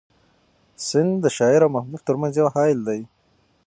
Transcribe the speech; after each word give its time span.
سیند 0.87 1.11
د 1.23 1.25
شاعر 1.37 1.61
او 1.65 1.69
محبوب 1.75 2.01
تر 2.07 2.15
منځ 2.21 2.33
یو 2.39 2.47
حایل 2.55 2.79
دی. 2.87 3.01